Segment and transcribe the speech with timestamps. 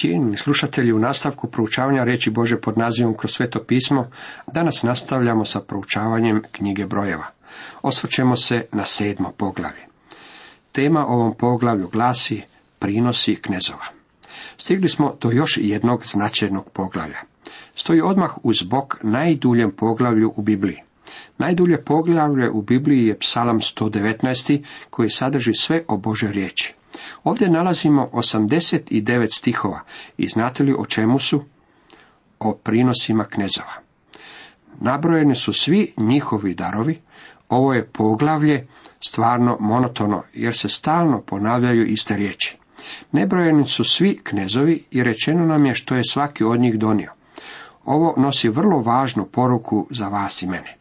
[0.00, 4.06] Cijenjeni slušatelji, u nastavku proučavanja reći Bože pod nazivom kroz sveto pismo,
[4.52, 7.26] danas nastavljamo sa proučavanjem knjige brojeva.
[7.82, 9.86] Osvrćemo se na sedmo poglavlje.
[10.72, 12.42] Tema ovom poglavlju glasi
[12.78, 13.84] prinosi knezova.
[14.58, 17.18] Stigli smo do još jednog značajnog poglavlja.
[17.74, 20.82] Stoji odmah uz bok najduljem poglavlju u Bibliji.
[21.38, 24.64] Najdulje poglavlje u Bibliji je Psalam 119.
[24.90, 26.74] koji sadrži sve o Bože riječi.
[27.24, 29.80] Ovdje nalazimo 89 stihova
[30.18, 31.44] i znate li o čemu su?
[32.38, 33.74] O prinosima knezova.
[34.80, 36.98] Nabrojeni su svi njihovi darovi,
[37.48, 38.66] ovo je poglavlje
[39.00, 42.56] stvarno monotono, jer se stalno ponavljaju iste riječi.
[43.12, 47.12] Nebrojeni su svi knezovi i rečeno nam je što je svaki od njih donio.
[47.84, 50.79] Ovo nosi vrlo važnu poruku za vas i mene.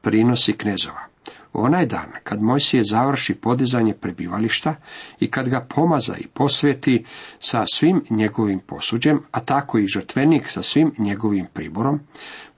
[0.00, 1.10] Prinosi knezova.
[1.52, 4.74] Onaj dan, kad Mojsije završi podizanje prebivališta
[5.20, 7.04] i kad ga pomaza i posveti
[7.38, 12.00] sa svim njegovim posuđem, a tako i žrtvenik sa svim njegovim priborom,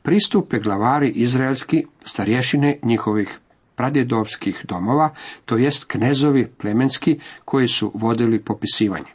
[0.03, 3.39] pristupe glavari izraelski, starješine njihovih
[3.77, 5.15] pradjedovskih domova,
[5.45, 9.11] to jest knezovi plemenski koji su vodili popisivanje.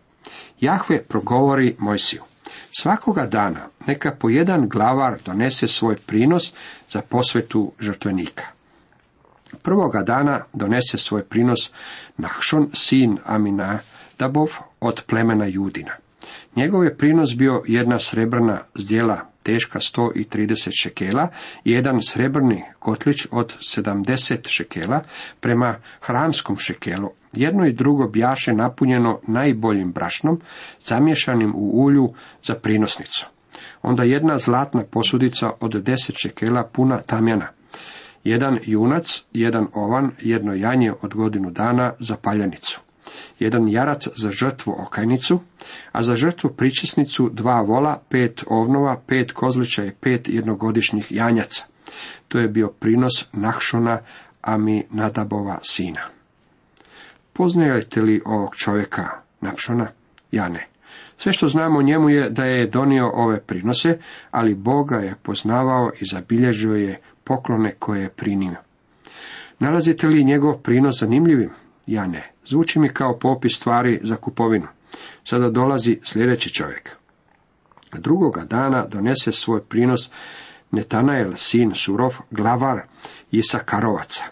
[0.60, 2.22] Jahve progovori Mojsiju.
[2.80, 6.54] Svakoga dana neka po jedan glavar donese svoj prinos
[6.90, 8.44] za posvetu žrtvenika.
[9.62, 11.72] Prvoga dana donese svoj prinos
[12.18, 13.80] Nahšon, sin Amina
[14.20, 14.50] Dabov
[14.80, 15.92] od plemena Judina.
[16.56, 21.28] Njegov je prinos bio jedna srebrna zdjela teška 130 šekela
[21.64, 25.04] i jedan srebrni kotlić od 70 šekela
[25.40, 27.10] prema hramskom šekelu.
[27.34, 30.42] Jedno i drugo bjaše napunjeno najboljim brašnom,
[30.80, 33.28] zamješanim u ulju za prinosnicu.
[33.82, 37.48] Onda jedna zlatna posudica od 10 šekela puna tamjana.
[38.24, 42.87] Jedan junac, jedan ovan, jedno janje od godinu dana za paljanicu
[43.40, 45.40] jedan jarac za žrtvu okajnicu,
[45.92, 51.66] a za žrtvu pričesnicu dva vola, pet ovnova, pet kozlića i pet jednogodišnjih janjaca.
[52.28, 54.00] To je bio prinos Nahšona,
[54.58, 56.02] mi Nadabova sina.
[57.34, 59.10] Poznajete li ovog čovjeka
[59.42, 59.88] Nahšona?
[60.32, 60.68] Ja ne.
[61.18, 64.00] Sve što znamo o njemu je da je donio ove prinose,
[64.32, 68.56] ali Boga je poznavao i zabilježio je poklone koje je prinio.
[69.60, 71.50] Nalazite li njegov prinos zanimljivim?
[71.88, 72.32] Ja ne.
[72.48, 74.68] Zvuči mi kao popis stvari za kupovinu.
[75.24, 76.96] Sada dolazi sljedeći čovjek.
[77.94, 80.12] Drugoga dana donese svoj prinos
[80.72, 82.82] Netanael, sin Surov, glavar
[83.32, 84.24] Isakarovaca.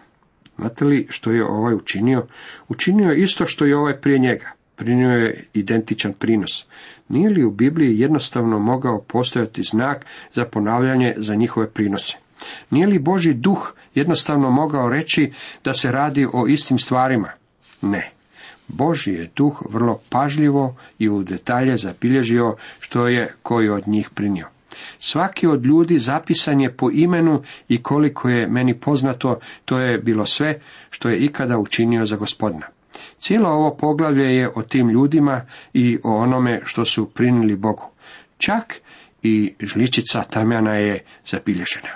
[0.56, 2.28] Znate li što je ovaj učinio?
[2.68, 4.52] Učinio je isto što je ovaj prije njega.
[4.76, 6.66] Prinio je identičan prinos.
[7.10, 12.18] Nije li u Bibliji jednostavno mogao postojati znak za ponavljanje za njihove prinose?
[12.70, 15.32] Nije li Boži duh jednostavno mogao reći
[15.64, 17.30] da se radi o istim stvarima?
[17.82, 18.12] Ne.
[18.68, 24.48] Boži je duh vrlo pažljivo i u detalje zabilježio što je koji od njih prinio.
[25.00, 30.26] Svaki od ljudi zapisan je po imenu i koliko je meni poznato, to je bilo
[30.26, 30.60] sve
[30.90, 32.66] što je ikada učinio za gospodina.
[33.20, 35.42] Cijelo ovo poglavlje je o tim ljudima
[35.74, 37.90] i o onome što su prinili Bogu.
[38.38, 38.76] Čak
[39.24, 41.90] i žličica tamjana je zabilježena.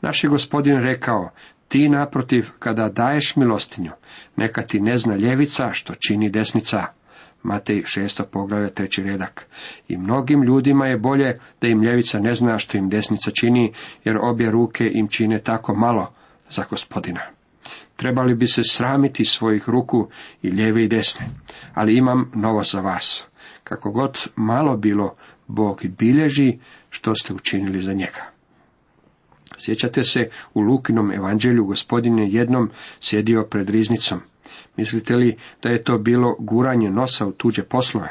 [0.00, 1.30] Naš je gospodin rekao,
[1.70, 3.90] ti naprotiv, kada daješ milostinju,
[4.36, 6.86] neka ti ne zna ljevica što čini desnica.
[7.42, 9.46] Matej šesto poglavlje treći redak.
[9.88, 13.72] I mnogim ljudima je bolje da im ljevica ne zna što im desnica čini,
[14.04, 16.12] jer obje ruke im čine tako malo
[16.50, 17.20] za gospodina.
[17.96, 20.08] Trebali bi se sramiti svojih ruku
[20.42, 21.26] i lijeve i desne.
[21.74, 23.26] Ali imam novo za vas.
[23.64, 25.14] Kako god malo bilo,
[25.46, 26.58] Bog bilježi
[26.90, 28.39] što ste učinili za njega.
[29.60, 34.20] Sjećate se, u Lukinom evanđelju gospodin je jednom sjedio pred riznicom.
[34.76, 38.08] Mislite li da je to bilo guranje nosa u tuđe poslove?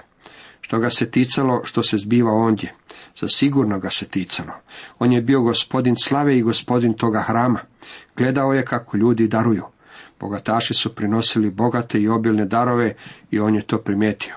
[0.61, 2.73] Što ga se ticalo što se zbiva ondje?
[3.19, 4.53] Za sigurno ga se ticalo.
[4.99, 7.59] On je bio gospodin slave i gospodin toga hrama.
[8.17, 9.63] Gledao je kako ljudi daruju.
[10.19, 12.93] Bogataši su prinosili bogate i obilne darove
[13.31, 14.35] i on je to primijetio.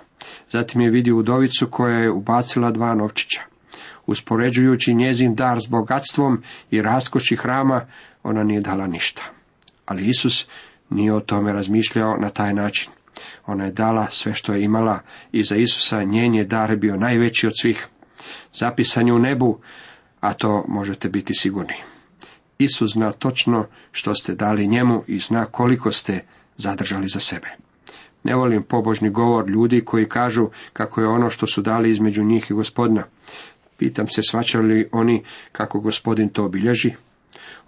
[0.50, 3.51] Zatim je vidio udovicu koja je ubacila dva novčića.
[4.06, 7.86] Uspoređujući njezin dar s bogatstvom i raskoši hrama,
[8.22, 9.22] ona nije dala ništa.
[9.86, 10.48] Ali Isus
[10.90, 12.90] nije o tome razmišljao na taj način.
[13.46, 15.00] Ona je dala sve što je imala
[15.32, 17.88] i za Isusa njen je dar bio najveći od svih.
[18.54, 19.58] Zapisan je u nebu,
[20.20, 21.74] a to možete biti sigurni.
[22.58, 26.24] Isus zna točno što ste dali njemu i zna koliko ste
[26.56, 27.48] zadržali za sebe.
[28.24, 32.46] Ne volim pobožni govor ljudi koji kažu kako je ono što su dali između njih
[32.50, 33.04] i gospodina.
[33.82, 36.92] Pitam se svačaju li oni kako gospodin to obilježi.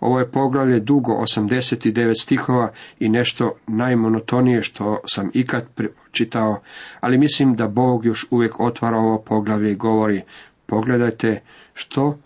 [0.00, 5.64] Ovo je poglavlje dugo 89 stihova i nešto najmonotonije što sam ikad
[6.10, 6.60] čitao,
[7.00, 10.22] ali mislim da Bog još uvijek otvara ovo poglavlje i govori,
[10.66, 11.40] pogledajte
[11.74, 12.18] što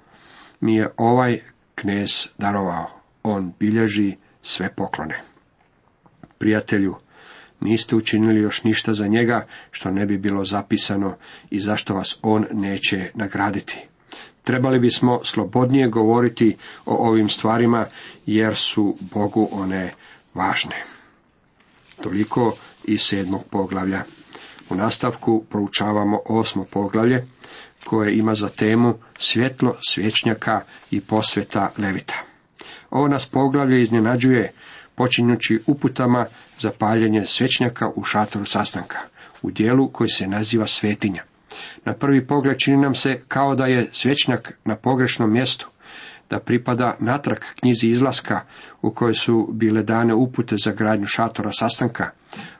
[0.60, 1.40] mi je ovaj
[1.74, 2.86] knez darovao.
[3.22, 5.22] On bilježi sve poklone.
[6.38, 6.94] Prijatelju,
[7.60, 11.16] niste učinili još ništa za njega što ne bi bilo zapisano
[11.50, 13.78] i zašto vas on neće nagraditi.
[14.44, 16.56] Trebali bismo slobodnije govoriti
[16.86, 17.86] o ovim stvarima
[18.26, 19.94] jer su Bogu one
[20.34, 20.84] važne.
[22.02, 24.02] Toliko iz sedmog poglavlja.
[24.70, 27.24] U nastavku proučavamo osmo poglavlje
[27.84, 30.60] koje ima za temu svjetlo svječnjaka
[30.90, 32.14] i posveta levita.
[32.90, 34.52] Ovo nas poglavlje iznenađuje
[34.98, 36.26] počinjući uputama
[36.58, 38.98] za paljenje svećnjaka u šatoru sastanka,
[39.42, 41.22] u dijelu koji se naziva svetinja.
[41.84, 45.68] Na prvi pogled čini nam se kao da je svećnjak na pogrešnom mjestu,
[46.30, 48.40] da pripada natrag knjizi izlaska
[48.82, 52.10] u kojoj su bile dane upute za gradnju šatora sastanka,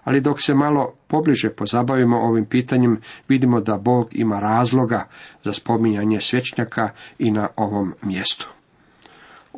[0.04, 5.08] ali dok se malo pobliže pozabavimo ovim pitanjem, vidimo da Bog ima razloga
[5.44, 8.57] za spominjanje svećnjaka i na ovom mjestu.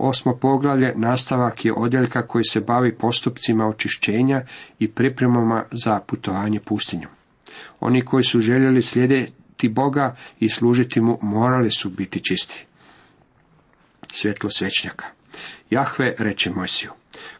[0.02, 4.43] Osmo poglavlje nastavak je odjeljka koji se bavi postupcima očišćenja
[4.79, 7.11] i pripremama za putovanje pustinjom.
[7.81, 12.67] Oni koji su željeli slijediti Boga i služiti mu morali su biti čisti.
[14.12, 15.06] Svjetlo svećnjaka.
[15.70, 16.91] Jahve reče Mojsiju,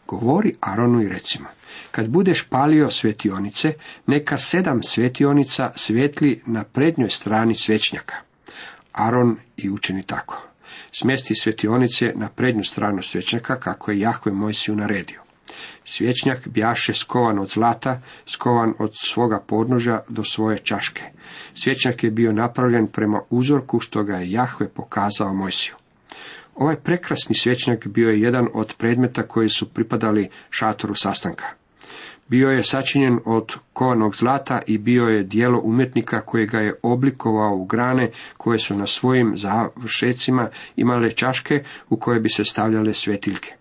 [0.06, 1.48] govori Aronu i recimo,
[1.90, 3.72] kad budeš palio svetionice,
[4.06, 8.16] neka sedam svetionicama svijetli na prednjoj strani svećnjaka.
[8.92, 10.50] Aron i učini tako
[10.92, 15.20] smjesti svetionice na prednju stranu svećnjaka kako je Jahve Mojsiju naredio.
[15.84, 21.02] Svječnjak bjaše skovan od zlata, skovan od svoga podnoža do svoje čaške.
[21.54, 25.75] Svječnjak je bio napravljen prema uzorku što ga je Jahve pokazao Mojsiju.
[26.54, 31.59] Ovaj prekrasni svječnjak bio je jedan od predmeta koji su pripadali šatoru sastanka.
[32.30, 37.56] Bio je sačinjen od kovanog zlata i bio je dijelo umjetnika koje ga je oblikovao
[37.56, 43.54] u grane koje su na svojim završecima imale čaške u koje bi se stavljale svetiljke.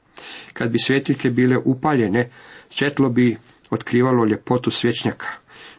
[0.54, 2.30] Kad bi svetiljke bile upaljene,
[2.70, 3.38] svjetlo bi
[3.70, 5.28] otkrivalo ljepotu svećnjaka.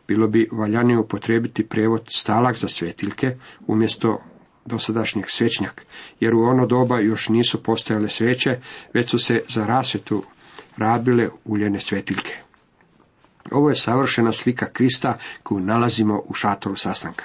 [0.08, 4.20] Bilo bi valjanije upotrijebiti prevod stalak za svetiljke umjesto
[4.66, 5.86] dosadašnjeg svećnjak,
[6.20, 8.58] jer u ono doba još nisu postojale sveće,
[8.94, 10.22] već su se za rasvjetu
[10.76, 12.49] rabile uljene svetiljke.
[13.50, 17.24] Ovo je savršena slika Krista koju nalazimo u šatoru sastanka.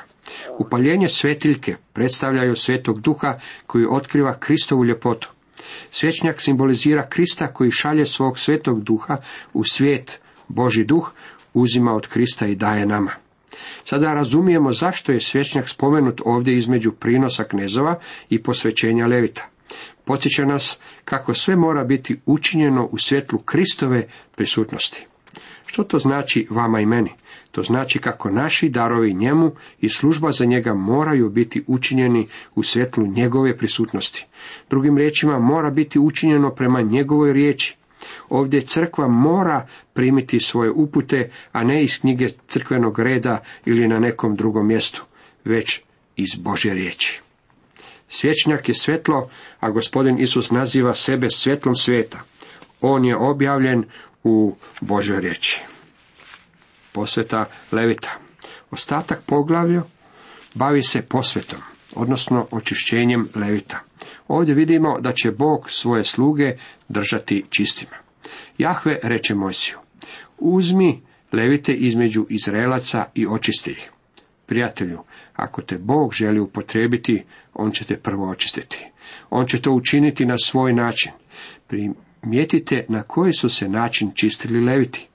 [0.60, 5.32] Upaljenje svetiljke predstavljaju svetog duha koji otkriva Kristovu ljepotu.
[5.92, 9.18] Svećnjak simbolizira Krista koji šalje svog svetog duha
[9.54, 10.20] u svijet.
[10.48, 11.12] Boži duh
[11.54, 13.12] uzima od Krista i daje nama.
[13.84, 18.00] Sada razumijemo zašto je svećnjak spomenut ovdje između prinosa knezova
[18.30, 19.50] i posvećenja levita.
[20.06, 25.06] Podsjeća nas kako sve mora biti učinjeno u svjetlu Kristove prisutnosti.
[25.66, 27.10] Što to znači vama i meni?
[27.52, 29.52] To znači kako naši darovi njemu
[29.82, 34.26] i služba za njega moraju biti učinjeni u svjetlu njegove prisutnosti.
[34.70, 37.78] Drugim riječima mora biti učinjeno prema njegovoj riječi.
[38.30, 44.36] Ovdje crkva mora primiti svoje upute, a ne iz knjige crkvenog reda ili na nekom
[44.36, 45.04] drugom mjestu,
[45.46, 45.82] već
[46.16, 47.22] iz Božje riječi.
[48.08, 49.30] Svječnjak je svjetlo,
[49.60, 52.22] a gospodin Isus naziva sebe svjetlom svijeta.
[52.82, 53.84] On je objavljen
[54.26, 55.62] u Božoj riječi.
[56.92, 58.20] Posveta Levita.
[58.72, 59.84] Ostatak poglavlja
[60.56, 61.60] bavi se posvetom,
[61.96, 63.80] odnosno očišćenjem Levita.
[64.28, 66.58] Ovdje vidimo da će Bog svoje sluge
[66.90, 67.96] držati čistima.
[68.58, 69.78] Jahve reče Mojsiju,
[70.38, 71.02] uzmi
[71.32, 73.92] Levite između Izraelaca i očisti ih.
[74.46, 75.00] Prijatelju,
[75.34, 78.86] ako te Bog želi upotrijebiti, on će te prvo očistiti.
[79.30, 81.12] On će to učiniti na svoj način.
[82.26, 85.08] Primijetite na koji su se način čistili leviti.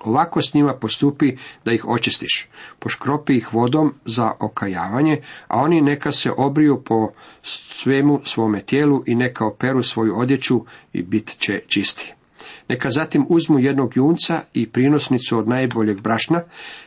[0.00, 2.48] Ovako s njima postupi da ih očistiš.
[2.78, 7.08] Poškropi ih vodom za okajavanje, a oni neka se obriju po
[7.42, 12.12] svemu svome tijelu i neka operu svoju odjeću i bit će čisti.
[12.68, 16.42] Neka zatim uzmu jednog junca i prinosnicu od najboljeg brašna,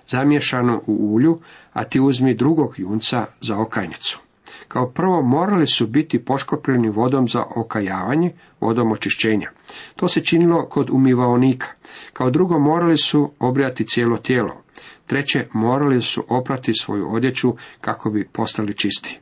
[0.08, 1.40] zamiješanu u ulju,
[1.74, 4.27] a ti uzmi drugog junca za okajnicu.
[4.68, 9.52] Kao prvo morali su biti poškopljeni vodom za okajavanje, vodom očišćenja.
[9.96, 11.68] To se činilo kod umivaonika.
[12.14, 14.64] Kao drugo morali su obrijati cijelo tijelo.
[15.06, 19.20] Treće, morali su oprati svoju odjeću kako bi postali čisti.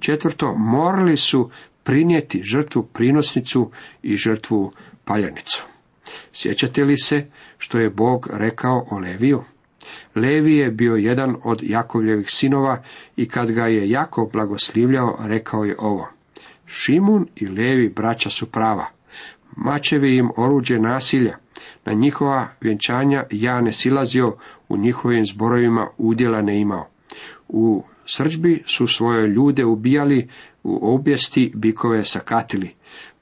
[0.00, 1.50] Četvrto, morali su
[1.82, 3.70] prinijeti žrtvu prinosnicu
[4.02, 4.72] i žrtvu
[5.04, 5.64] paljanicu.
[6.32, 7.26] Sjećate li se
[7.58, 9.44] što je Bog rekao o Leviju?
[10.14, 12.82] Levi je bio jedan od Jakovljevih sinova
[13.16, 16.08] i kad ga je Jakov blagoslivljao, rekao je ovo.
[16.66, 18.86] Šimun i Levi braća su prava.
[19.56, 21.36] mačevi im oruđe nasilja,
[21.84, 24.36] na njihova vjenčanja ja ne silazio,
[24.68, 26.88] u njihovim zborovima udjela ne imao.
[27.48, 30.28] U srđbi su svoje ljude ubijali,
[30.62, 32.70] u objesti bikove sakatili.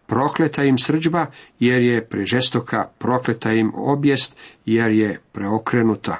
[0.06, 1.26] Prokleta im srđba,
[1.58, 6.18] jer je prežestoka, prokleta im objest, jer je preokrenuta.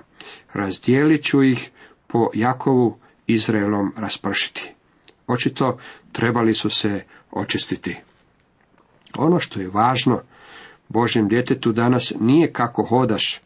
[0.53, 1.71] Razdijelit ću ih
[2.07, 4.73] po Jakovu Izraelom raspršiti.
[5.27, 5.79] Očito
[6.13, 7.97] trebali su se očistiti.
[9.19, 10.21] Ono što je važno
[10.89, 13.41] Božjem djetetu danas nije kako hodaš,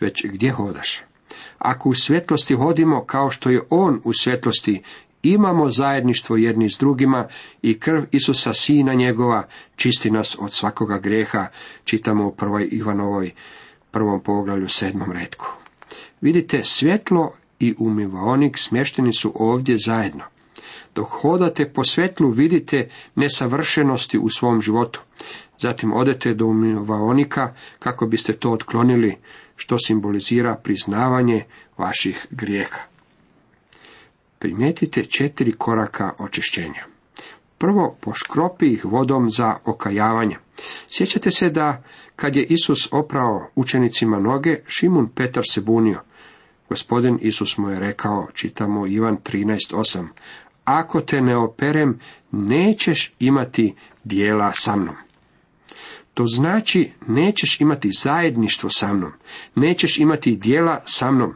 [0.00, 1.00] već gdje hodaš.
[1.58, 4.82] Ako u svjetlosti hodimo kao što je On u svjetlosti,
[5.22, 7.28] imamo zajedništvo jedni s drugima
[7.62, 11.46] i krv Isusa Sina njegova čisti nas od svakoga greha,
[11.84, 13.30] čitamo u prvoj Ivanovoj
[13.90, 15.63] prvom poglavlju sedmom redku.
[16.24, 20.24] Vidite, svjetlo i umivaonik smješteni su ovdje zajedno.
[20.94, 25.00] Dok hodate po svjetlu vidite nesavršenosti u svom životu.
[25.58, 29.16] Zatim odete do umivaonika kako biste to otklonili,
[29.56, 31.44] što simbolizira priznavanje
[31.78, 32.80] vaših grijeha.
[34.38, 36.84] Primijetite četiri koraka očišćenja.
[37.58, 40.36] Prvo, poškropi ih vodom za okajavanje.
[40.88, 41.82] Sjećate se da,
[42.16, 46.00] kad je Isus oprao učenicima noge, Šimun Petar se bunio.
[46.74, 50.06] Gospodin Isus mu je rekao, čitamo Ivan 13.8,
[50.64, 52.00] ako te ne operem,
[52.30, 54.94] nećeš imati dijela sa mnom.
[56.14, 59.12] To znači, nećeš imati zajedništvo sa mnom,
[59.54, 61.34] nećeš imati dijela sa mnom.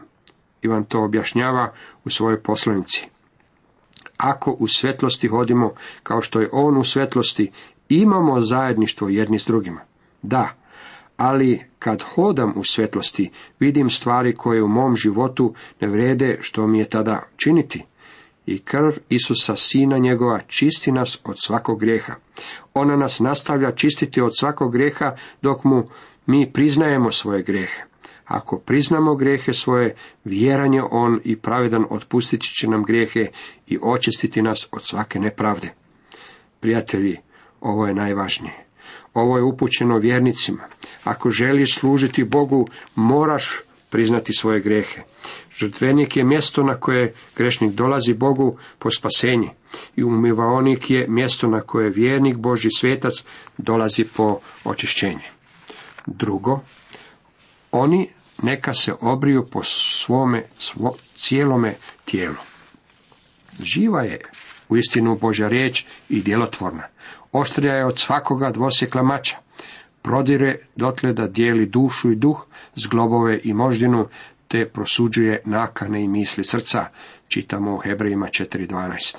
[0.62, 1.72] Ivan to objašnjava
[2.04, 3.06] u svojoj poslanici.
[4.16, 7.50] Ako u svetlosti hodimo kao što je on u svetlosti,
[7.88, 9.80] imamo zajedništvo jedni s drugima.
[10.22, 10.54] Da,
[11.18, 16.78] ali kad hodam u svetlosti, vidim stvari koje u mom životu ne vrede što mi
[16.78, 17.84] je tada činiti.
[18.46, 22.14] I krv Isusa, sina njegova, čisti nas od svakog grijeha.
[22.74, 25.82] Ona nas nastavlja čistiti od svakog grijeha dok mu
[26.26, 27.82] mi priznajemo svoje grijehe.
[28.24, 33.26] Ako priznamo grijehe svoje, vjeran je on i pravedan otpustit će nam grijehe
[33.66, 35.68] i očistiti nas od svake nepravde.
[36.60, 37.16] Prijatelji,
[37.60, 38.67] ovo je najvažnije.
[39.14, 40.62] Ovo je upućeno vjernicima.
[41.04, 43.50] Ako želiš služiti Bogu, moraš
[43.90, 45.02] priznati svoje grehe.
[45.58, 49.50] Žrtvenik je mjesto na koje grešnik dolazi Bogu po spasenje
[49.96, 53.14] i umivaonik je mjesto na koje vjernik Boži svetac
[53.58, 55.24] dolazi po očišćenje.
[56.06, 56.60] Drugo,
[57.72, 58.08] oni
[58.42, 61.74] neka se obriju po svome svo, cijelome
[62.04, 62.36] tijelu.
[63.62, 64.20] Živa je
[64.68, 66.82] u istinu Božja riječ i djelotvorna.
[67.32, 69.36] Oštrija je od svakoga dvosjekla mača.
[70.02, 74.08] Prodire dotle da dijeli dušu i duh, zglobove i moždinu,
[74.48, 76.86] te prosuđuje nakane i misli srca,
[77.28, 79.16] čitamo u Hebrejima 4.12.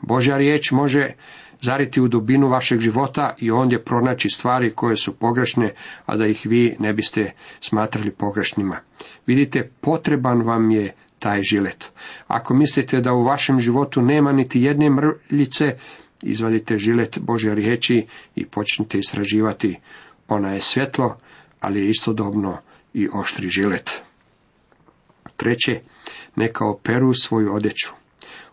[0.00, 1.12] Božja riječ može
[1.60, 5.74] zariti u dubinu vašeg života i ondje pronaći stvari koje su pogrešne,
[6.06, 8.80] a da ih vi ne biste smatrali pogrešnima.
[9.26, 11.92] Vidite, potreban vam je taj žilet.
[12.26, 15.76] Ako mislite da u vašem životu nema niti jedne mrljice,
[16.22, 19.78] izvadite žilet Božje riječi i počnite istraživati.
[20.28, 21.16] Ona je svjetlo,
[21.60, 22.58] ali je istodobno
[22.94, 24.02] i oštri žilet.
[25.36, 25.80] Treće,
[26.36, 27.90] neka operu svoju odjeću.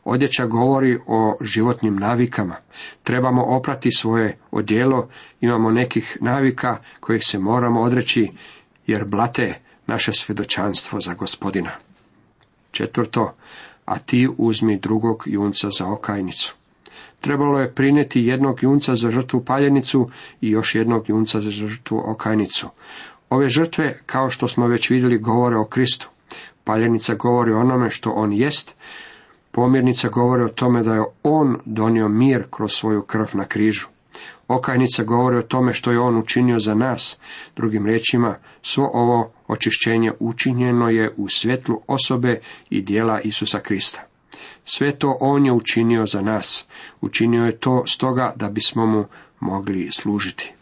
[0.03, 2.55] Odjeća govori o životnim navikama.
[3.03, 5.09] Trebamo oprati svoje odjelo,
[5.41, 8.31] imamo nekih navika kojih se moramo odreći,
[8.87, 11.71] jer blate naše svjedočanstvo za gospodina.
[12.71, 13.33] Četvrto,
[13.85, 16.55] a ti uzmi drugog junca za okajnicu.
[17.21, 20.09] Trebalo je prineti jednog junca za žrtvu paljenicu
[20.41, 22.69] i još jednog junca za žrtvu okajnicu.
[23.29, 26.09] Ove žrtve, kao što smo već vidjeli, govore o Kristu.
[26.63, 28.75] Paljenica govori o onome što on jest,
[29.51, 33.87] pomirnica govori o tome da je on donio mir kroz svoju krv na križu.
[34.47, 37.19] Okajnica govori o tome što je on učinio za nas.
[37.55, 44.03] Drugim riječima, svo ovo očišćenje učinjeno je u svjetlu osobe i dijela Isusa Krista.
[44.69, 46.65] Sve to on je učinio za nas.
[47.01, 49.05] Učinio je to stoga da bismo mu
[49.39, 50.53] mogli služiti.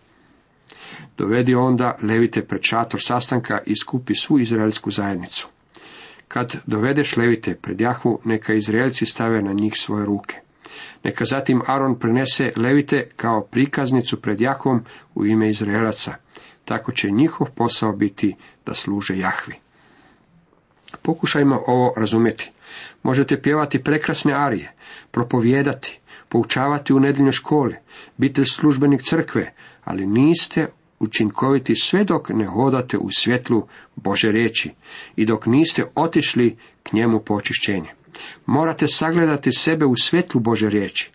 [1.18, 5.48] Dovedi onda levite pred šator sastanka i skupi svu izraelsku zajednicu.
[6.28, 10.36] Kad dovedeš levite pred Jahvu, neka Izraelci stave na njih svoje ruke.
[11.04, 14.84] Neka zatim Aron prenese levite kao prikaznicu pred Jahvom
[15.16, 16.16] u ime Izraelaca.
[16.66, 18.36] Tako će njihov posao biti
[18.66, 19.56] da služe Jahvi.
[21.02, 22.52] Pokušajmo ovo razumjeti.
[23.04, 24.72] Možete pjevati prekrasne arije,
[25.12, 27.76] propovijedati, poučavati u nedeljnoj školi,
[28.18, 29.54] biti službenik crkve,
[29.84, 30.68] ali niste
[31.00, 34.72] učinkoviti sve dok ne hodate u svjetlu Bože riječi
[35.16, 37.90] i dok niste otišli k njemu po očišćenje.
[38.46, 41.12] Morate sagledati sebe u svjetlu Bože riječi.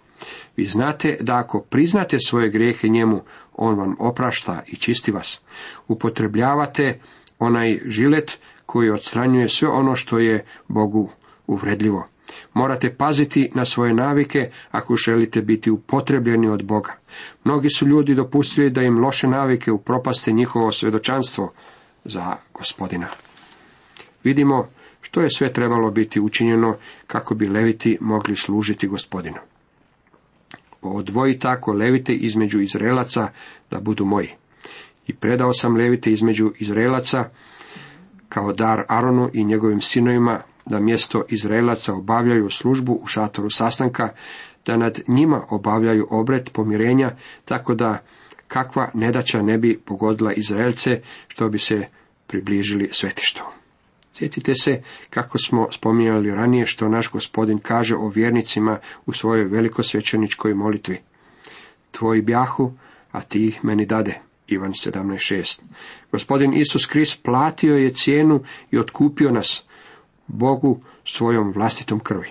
[0.57, 3.21] Vi znate da ako priznate svoje grijehe njemu,
[3.55, 5.41] on vam oprašta i čisti vas.
[5.89, 7.01] Upotrebljavate
[7.39, 11.11] onaj žilet koji odstranjuje sve ono što je Bogu
[11.51, 12.07] uvredljivo.
[12.55, 16.93] Morate paziti na svoje navike ako želite biti upotrebljeni od Boga.
[17.45, 21.53] Mnogi su ljudi dopustili da im loše navike upropaste njihovo svjedočanstvo
[22.05, 23.07] za gospodina.
[24.25, 24.69] Vidimo
[25.01, 26.77] što je sve trebalo biti učinjeno
[27.07, 29.39] kako bi leviti mogli služiti gospodinu.
[30.83, 33.29] Odvoji tako levite između Izraelaca
[33.71, 34.29] da budu moji.
[35.07, 37.25] I predao sam levite između Izraelaca
[38.29, 44.09] kao dar Aronu i njegovim sinovima da mjesto Izraelaca obavljaju službu u šatoru sastanka,
[44.67, 47.99] da nad njima obavljaju obred pomirenja, tako da
[48.49, 50.91] kakva nedaća ne bi pogodila Izraelce,
[51.29, 51.87] što bi se
[52.27, 53.43] približili svetištu.
[54.13, 60.55] Sjetite se kako smo spominjali ranije što naš gospodin kaže o vjernicima u svojoj velikosvećeničkoj
[60.55, 61.01] molitvi.
[61.91, 62.73] Tvoji bjahu,
[63.13, 64.21] a ti ih meni dade.
[64.47, 65.61] Ivan 17.6.
[66.13, 68.41] Gospodin Isus Krist platio je cijenu
[68.71, 69.65] i otkupio nas
[70.33, 72.29] Bogu svojom vlastitom krvi.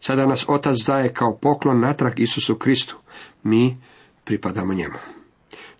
[0.00, 2.96] Sada nas Otac daje kao poklon natrag Isusu Kristu.
[3.42, 3.78] Mi
[4.24, 4.98] pripadamo njemu.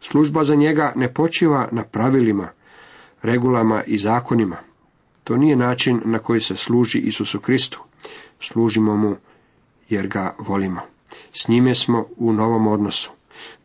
[0.01, 2.49] Služba za njega ne počiva na pravilima,
[3.23, 4.57] regulama i zakonima.
[5.25, 7.81] To nije način na koji se služi Isusu Kristu.
[8.41, 9.17] Služimo mu
[9.89, 10.81] jer ga volimo.
[11.33, 13.11] S njime smo u novom odnosu.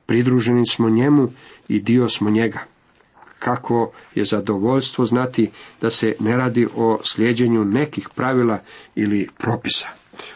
[0.05, 1.29] Pridruženi smo njemu
[1.67, 2.59] i dio smo njega.
[3.45, 8.59] Kako je zadovoljstvo znati da se ne radi o slijeđenju nekih pravila
[8.95, 9.87] ili propisa.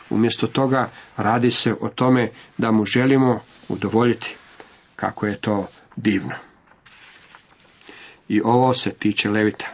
[0.09, 3.39] Umjesto toga radi se o tome da mu želimo
[3.69, 4.35] udovoljiti.
[4.95, 6.35] Kako je to divno.
[8.27, 9.67] I ovo se tiče levita.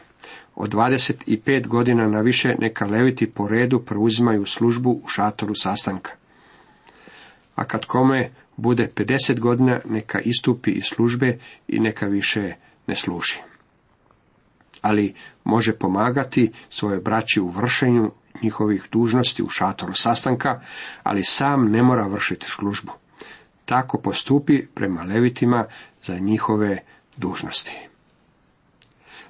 [0.55, 6.11] Od 25 godina na više neka leviti po redu preuzimaju službu u šatoru sastanka.
[7.55, 12.53] A kad kome bude 50 godina, neka istupi iz službe i neka više
[12.87, 13.37] ne služi.
[14.81, 18.11] Ali može pomagati svoje braći u vršenju
[18.41, 20.61] njihovih dužnosti u šatoru sastanka,
[21.03, 22.91] ali sam ne mora vršiti službu.
[23.65, 25.65] Tako postupi prema levitima
[26.03, 26.83] za njihove
[27.17, 27.75] dužnosti.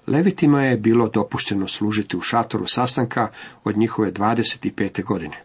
[0.08, 3.28] Levitima je bilo dopušteno služiti u šatoru sastanka
[3.64, 5.04] od njihove 25.
[5.04, 5.44] godine.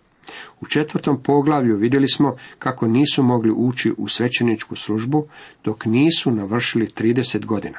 [0.60, 5.26] U četvrtom poglavlju vidjeli smo kako nisu mogli ući u svećeničku službu
[5.64, 7.78] dok nisu navršili 30 godina.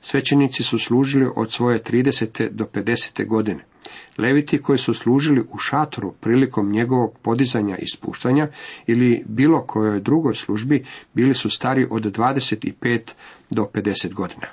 [0.00, 2.50] Svećenici su služili od svoje 30.
[2.50, 3.26] do 50.
[3.26, 3.64] godine.
[4.18, 8.48] Leviti koji su služili u šatoru prilikom njegovog podizanja i spuštanja
[8.86, 10.84] ili bilo kojoj drugoj službi
[11.14, 13.12] bili su stari od 25
[13.50, 14.46] do 50 godina.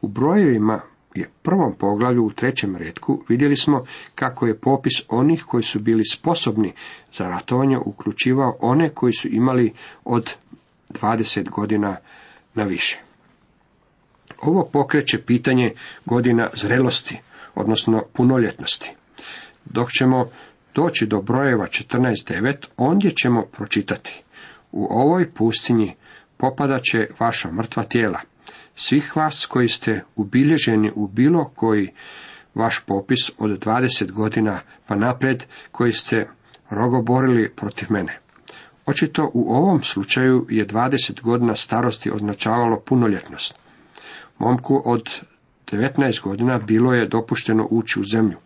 [0.00, 0.80] U brojevima
[1.14, 3.84] je prvom poglavlju u trećem redku vidjeli smo
[4.14, 6.72] kako je popis onih koji su bili sposobni
[7.14, 9.72] za ratovanje uključivao one koji su imali
[10.04, 10.34] od
[10.88, 11.96] 20 godina
[12.54, 13.11] na više.
[14.42, 15.72] Ovo pokreće pitanje
[16.04, 17.18] godina zrelosti,
[17.54, 18.90] odnosno punoljetnosti.
[19.64, 20.28] Dok ćemo
[20.74, 24.22] doći do brojeva 14.9, ondje ćemo pročitati.
[24.72, 25.94] U ovoj pustinji
[26.36, 28.20] popadat će vaša mrtva tijela,
[28.76, 31.90] svih vas koji ste ubilježeni u bilo koji
[32.54, 36.28] vaš popis od 20 godina pa naprijed koji ste
[36.70, 38.18] rogoborili protiv mene.
[38.86, 43.61] Očito u ovom slučaju je 20 godina starosti označavalo punoljetnost.
[44.38, 45.20] Momku od
[45.72, 48.36] 19 godina bilo je dopušteno ući u zemlju.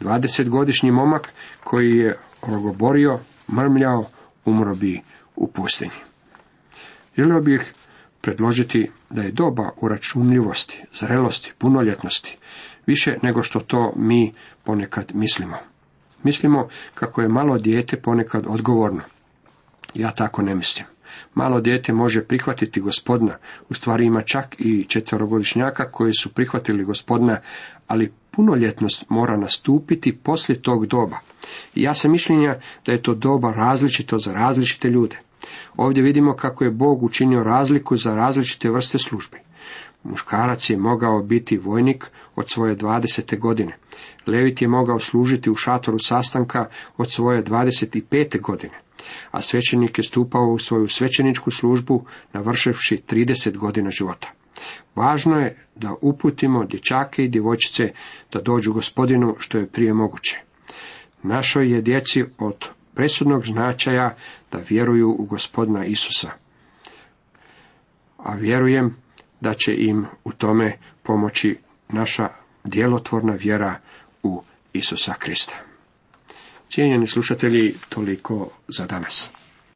[0.00, 1.32] 20-godišnji momak
[1.64, 3.18] koji je rogoborio,
[3.52, 4.04] mrmljao,
[4.44, 5.00] umro bi
[5.36, 5.92] u pustinji.
[7.16, 7.72] Želio bih
[8.20, 12.38] predložiti da je doba uračunljivosti, zrelosti, punoljetnosti,
[12.86, 15.56] više nego što to mi ponekad mislimo.
[16.22, 19.00] Mislimo kako je malo dijete ponekad odgovorno.
[19.94, 20.86] Ja tako ne mislim.
[21.34, 23.36] Malo dijete može prihvatiti gospodina,
[23.68, 27.40] u stvari ima čak i četverogodišnjaka koji su prihvatili gospodina,
[27.86, 31.18] ali punoljetnost mora nastupiti poslije tog doba.
[31.74, 35.16] I ja sam mišljenja da je to doba različito za različite ljude.
[35.76, 39.47] Ovdje vidimo kako je Bog učinio razliku za različite vrste službi.
[40.02, 42.06] Muškarac je mogao biti vojnik
[42.36, 43.38] od svoje 20.
[43.38, 43.72] godine.
[44.26, 48.40] Levit je mogao služiti u šatoru sastanka od svoje 25.
[48.40, 48.80] godine,
[49.30, 54.32] a svećenik je stupao u svoju svećeničku službu navrševši 30 godina života.
[54.94, 57.92] Važno je da uputimo dječake i djevojčice
[58.32, 60.40] da dođu gospodinu što je prije moguće.
[61.22, 64.16] Našoj je djeci od presudnog značaja
[64.52, 66.30] da vjeruju u gospodina Isusa.
[68.16, 68.96] A vjerujem
[69.40, 72.28] da će im u tome pomoći naša
[72.64, 73.80] djelotvorna vjera
[74.22, 75.54] u Isusa Krista.
[76.70, 79.30] Cijenjeni slušatelji, toliko za danas.